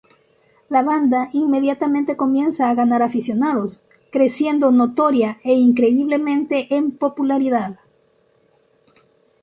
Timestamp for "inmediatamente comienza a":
1.31-2.73